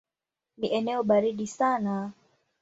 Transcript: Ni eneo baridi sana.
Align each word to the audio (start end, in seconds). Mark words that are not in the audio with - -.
Ni 0.57 0.67
eneo 0.73 1.03
baridi 1.03 1.47
sana. 1.47 2.11